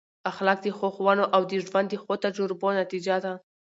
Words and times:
اخلاق 0.31 0.59
د 0.63 0.67
ښو 0.77 0.87
ښوونو 0.95 1.25
او 1.35 1.41
د 1.51 1.53
ژوند 1.65 1.87
د 1.89 1.93
ښو 2.03 2.13
تجربو 2.25 2.67
نتیجه 2.81 3.15
ده. 3.25 3.33